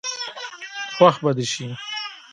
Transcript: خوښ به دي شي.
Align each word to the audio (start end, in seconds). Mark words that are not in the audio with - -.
خوښ 0.95 1.15
به 1.23 1.31
دي 1.37 1.45
شي. 1.53 1.65